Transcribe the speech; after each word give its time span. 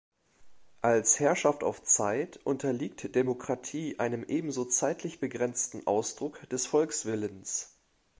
Als 0.81 1.19
Herrschaft 1.19 1.63
auf 1.63 1.83
Zeit, 1.83 2.39
unterliegt 2.43 3.13
Demokratie 3.13 3.99
einem 3.99 4.23
ebenso 4.23 4.65
zeitlich 4.65 5.19
begrenzten 5.19 5.85
Ausdruck 5.85 6.41
des 6.49 6.65
Volkswillens. 6.65 7.77